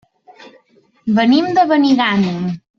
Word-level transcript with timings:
Venim 1.19 1.53
de 1.59 1.69
Benigànim. 1.75 2.45